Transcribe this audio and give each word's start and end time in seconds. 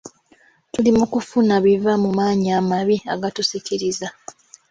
Tuli 0.71 0.89
mu 0.97 1.05
kufuna 1.13 1.53
biva 1.65 1.93
mu 2.03 2.09
maanyi 2.17 2.49
amabi 2.59 2.95
agatusikiriza. 3.13 4.07